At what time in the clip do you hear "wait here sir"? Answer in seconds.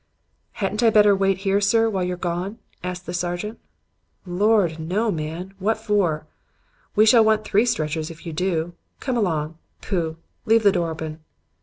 1.15-1.87